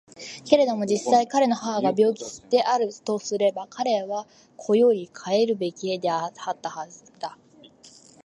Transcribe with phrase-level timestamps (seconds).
[0.45, 4.25] けれども実際彼の母が病気であるとすれば彼は
[4.57, 6.57] 固より帰るべきはずであっ
[7.19, 7.37] た。